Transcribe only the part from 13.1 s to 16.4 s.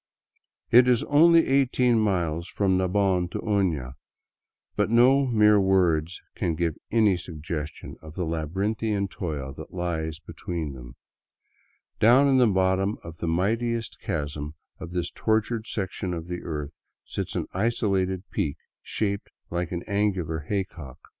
the mightiest chasm of this tortured section of